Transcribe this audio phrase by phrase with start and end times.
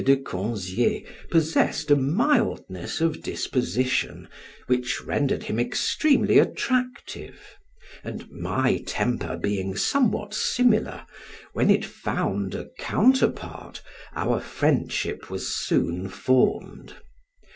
[0.03, 4.27] de Conzie possessed a mildness of disposition
[4.65, 7.55] which rendered him extremely attractive,
[8.03, 11.05] and my temper being somewhat similar,
[11.53, 13.83] when it found a counterpart,
[14.15, 16.95] our friendship was soon formed.